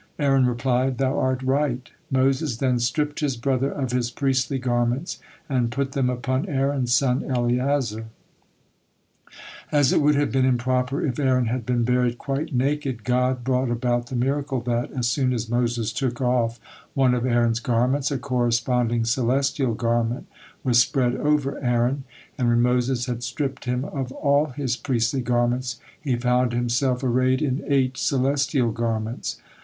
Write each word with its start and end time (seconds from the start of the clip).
Aaron 0.17 0.47
replied, 0.47 0.97
"Thou 0.97 1.15
art 1.19 1.43
right." 1.43 1.91
Moses 2.09 2.57
then 2.57 2.79
stripped 2.79 3.19
his 3.19 3.37
brother 3.37 3.69
of 3.69 3.91
his 3.91 4.09
priestly 4.09 4.57
garments, 4.57 5.19
and 5.47 5.69
put 5.71 5.91
them 5.91 6.09
upon 6.09 6.49
Aaron's 6.49 6.91
son, 6.91 7.23
Eleazar. 7.23 8.05
As 9.71 9.93
it 9.93 10.01
would 10.01 10.15
have 10.15 10.31
been 10.31 10.43
improper 10.43 11.05
if 11.05 11.19
Aaron 11.19 11.45
had 11.45 11.67
been 11.67 11.83
buried 11.83 12.17
quite 12.17 12.51
naked, 12.51 13.03
God 13.03 13.43
brought 13.43 13.69
about 13.69 14.07
the 14.07 14.15
miracle 14.15 14.59
that, 14.61 14.89
as 14.91 15.07
soon 15.07 15.33
as 15.33 15.47
Moses 15.51 15.93
took 15.93 16.19
off 16.19 16.59
one 16.95 17.13
of 17.13 17.23
Aaron's 17.27 17.59
garments, 17.59 18.09
a 18.09 18.17
corresponding 18.17 19.05
celestial 19.05 19.75
garment 19.75 20.25
was 20.63 20.79
spread 20.79 21.13
over 21.15 21.63
Aaron, 21.63 22.05
and 22.39 22.47
when 22.47 22.63
Moses 22.63 23.05
had 23.05 23.21
stripped 23.21 23.65
him 23.65 23.85
of 23.85 24.11
all 24.13 24.47
his 24.47 24.77
priestly 24.77 25.21
garments, 25.21 25.79
he 26.01 26.15
found 26.15 26.53
himself 26.53 27.03
arrayed 27.03 27.43
in 27.43 27.63
eight 27.67 27.97
celestial 27.99 28.71
garments. 28.71 29.39